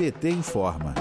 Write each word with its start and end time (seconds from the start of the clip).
PT 0.00 0.30
informa. 0.30 0.94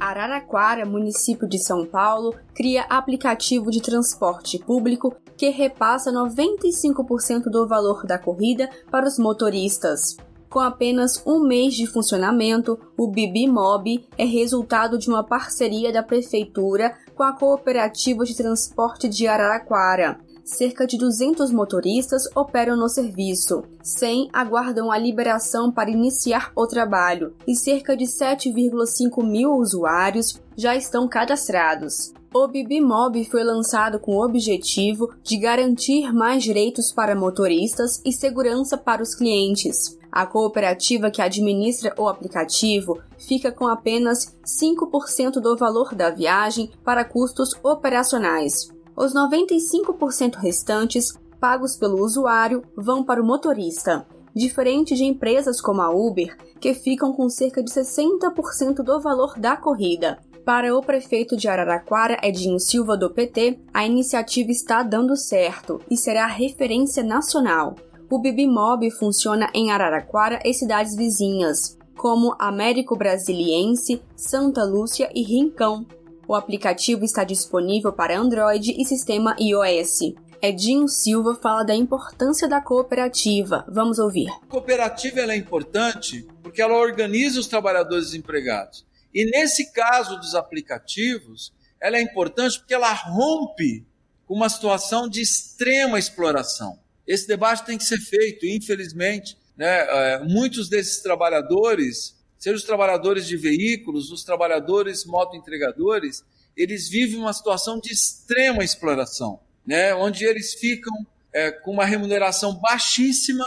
Araraquara, 0.00 0.86
município 0.86 1.46
de 1.46 1.58
São 1.58 1.84
Paulo, 1.84 2.34
cria 2.54 2.84
aplicativo 2.88 3.70
de 3.70 3.82
transporte 3.82 4.58
público 4.58 5.14
que 5.36 5.50
repassa 5.50 6.10
95% 6.10 7.50
do 7.50 7.68
valor 7.68 8.06
da 8.06 8.18
corrida 8.18 8.70
para 8.90 9.06
os 9.06 9.18
motoristas. 9.18 10.16
Com 10.48 10.58
apenas 10.58 11.22
um 11.26 11.46
mês 11.46 11.74
de 11.74 11.86
funcionamento, 11.86 12.78
o 12.96 13.08
Bibimob 13.08 14.08
é 14.16 14.24
resultado 14.24 14.96
de 14.96 15.10
uma 15.10 15.22
parceria 15.22 15.92
da 15.92 16.02
Prefeitura 16.02 16.96
com 17.14 17.22
a 17.22 17.34
Cooperativa 17.34 18.24
de 18.24 18.34
Transporte 18.34 19.06
de 19.06 19.28
Araraquara. 19.28 20.18
Cerca 20.50 20.84
de 20.84 20.98
200 20.98 21.52
motoristas 21.52 22.24
operam 22.34 22.76
no 22.76 22.88
serviço. 22.88 23.62
100 23.84 24.30
aguardam 24.32 24.90
a 24.90 24.98
liberação 24.98 25.70
para 25.70 25.88
iniciar 25.88 26.50
o 26.56 26.66
trabalho 26.66 27.36
e 27.46 27.54
cerca 27.54 27.96
de 27.96 28.04
7,5 28.04 29.24
mil 29.24 29.52
usuários 29.52 30.42
já 30.56 30.74
estão 30.74 31.06
cadastrados. 31.06 32.12
O 32.34 32.48
Bibimob 32.48 33.24
foi 33.26 33.44
lançado 33.44 34.00
com 34.00 34.16
o 34.16 34.24
objetivo 34.24 35.14
de 35.22 35.36
garantir 35.36 36.12
mais 36.12 36.42
direitos 36.42 36.92
para 36.92 37.14
motoristas 37.14 38.02
e 38.04 38.12
segurança 38.12 38.76
para 38.76 39.04
os 39.04 39.14
clientes. 39.14 39.96
A 40.10 40.26
cooperativa 40.26 41.12
que 41.12 41.22
administra 41.22 41.94
o 41.96 42.08
aplicativo 42.08 42.98
fica 43.16 43.52
com 43.52 43.68
apenas 43.68 44.36
5% 44.44 45.34
do 45.34 45.56
valor 45.56 45.94
da 45.94 46.10
viagem 46.10 46.72
para 46.84 47.04
custos 47.04 47.54
operacionais. 47.62 48.79
Os 49.00 49.14
95% 49.14 50.34
restantes, 50.34 51.18
pagos 51.40 51.74
pelo 51.74 52.04
usuário, 52.04 52.62
vão 52.76 53.02
para 53.02 53.22
o 53.22 53.24
motorista, 53.24 54.06
diferente 54.36 54.94
de 54.94 55.04
empresas 55.04 55.58
como 55.58 55.80
a 55.80 55.88
Uber, 55.88 56.36
que 56.60 56.74
ficam 56.74 57.10
com 57.10 57.26
cerca 57.30 57.62
de 57.62 57.70
60% 57.70 58.82
do 58.82 59.00
valor 59.00 59.38
da 59.38 59.56
corrida. 59.56 60.18
Para 60.44 60.76
o 60.76 60.82
prefeito 60.82 61.34
de 61.34 61.48
Araraquara, 61.48 62.18
Edinho 62.22 62.60
Silva 62.60 62.94
do 62.94 63.08
PT, 63.08 63.58
a 63.72 63.86
iniciativa 63.86 64.50
está 64.50 64.82
dando 64.82 65.16
certo 65.16 65.80
e 65.90 65.96
será 65.96 66.26
referência 66.26 67.02
nacional. 67.02 67.76
O 68.10 68.18
Bibimob 68.18 68.90
funciona 68.90 69.48
em 69.54 69.70
Araraquara 69.70 70.40
e 70.44 70.52
cidades 70.52 70.94
vizinhas, 70.94 71.78
como 71.96 72.36
Américo 72.38 72.94
Brasiliense, 72.94 74.02
Santa 74.14 74.62
Lúcia 74.62 75.10
e 75.14 75.22
Rincão. 75.22 75.86
O 76.30 76.34
aplicativo 76.36 77.04
está 77.04 77.24
disponível 77.24 77.92
para 77.92 78.16
Android 78.16 78.80
e 78.80 78.84
sistema 78.84 79.34
iOS. 79.36 80.14
Edinho 80.40 80.86
Silva 80.86 81.34
fala 81.42 81.64
da 81.64 81.74
importância 81.74 82.46
da 82.46 82.60
cooperativa. 82.60 83.66
Vamos 83.68 83.98
ouvir. 83.98 84.28
A 84.30 84.46
cooperativa 84.46 85.18
é 85.22 85.36
importante 85.36 86.24
porque 86.40 86.62
ela 86.62 86.76
organiza 86.76 87.40
os 87.40 87.48
trabalhadores 87.48 88.04
desempregados. 88.04 88.86
E 89.12 89.28
nesse 89.28 89.72
caso 89.72 90.20
dos 90.20 90.36
aplicativos, 90.36 91.52
ela 91.82 91.96
é 91.96 92.00
importante 92.00 92.60
porque 92.60 92.74
ela 92.74 92.92
rompe 92.92 93.84
com 94.24 94.34
uma 94.34 94.48
situação 94.48 95.08
de 95.08 95.20
extrema 95.20 95.98
exploração. 95.98 96.78
Esse 97.08 97.26
debate 97.26 97.66
tem 97.66 97.76
que 97.76 97.82
ser 97.82 97.98
feito, 97.98 98.46
infelizmente, 98.46 99.36
né, 99.56 99.66
é, 99.80 100.20
muitos 100.20 100.68
desses 100.68 101.02
trabalhadores, 101.02 102.14
sejam 102.40 102.56
os 102.56 102.64
trabalhadores 102.64 103.26
de 103.26 103.36
veículos, 103.36 104.10
os 104.10 104.24
trabalhadores 104.24 105.04
motoentregadores, 105.04 106.24
eles 106.56 106.88
vivem 106.88 107.20
uma 107.20 107.34
situação 107.34 107.78
de 107.78 107.92
extrema 107.92 108.64
exploração, 108.64 109.40
né, 109.64 109.94
onde 109.94 110.24
eles 110.24 110.54
ficam 110.54 111.06
é, 111.32 111.52
com 111.52 111.70
uma 111.70 111.84
remuneração 111.84 112.54
baixíssima, 112.54 113.44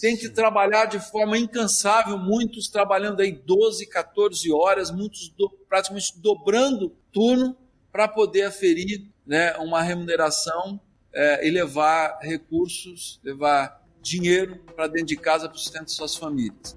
têm 0.00 0.16
que 0.16 0.28
trabalhar 0.28 0.86
de 0.86 1.00
forma 1.00 1.36
incansável, 1.36 2.16
muitos 2.16 2.68
trabalhando 2.68 3.20
aí 3.20 3.32
12, 3.32 3.86
14 3.86 4.52
horas, 4.52 4.90
muitos 4.90 5.28
do, 5.30 5.50
praticamente 5.68 6.18
dobrando 6.18 6.90
turno 7.12 7.56
para 7.90 8.06
poder 8.06 8.42
aferir 8.42 9.06
né, 9.26 9.56
uma 9.56 9.82
remuneração 9.82 10.80
é, 11.12 11.46
e 11.46 11.50
levar 11.50 12.18
recursos, 12.20 13.18
levar 13.24 13.82
dinheiro 14.00 14.56
para 14.76 14.86
dentro 14.86 15.08
de 15.08 15.16
casa 15.16 15.48
para 15.48 15.56
o 15.56 15.58
sustento 15.58 15.86
de 15.86 15.92
suas 15.92 16.14
famílias. 16.14 16.76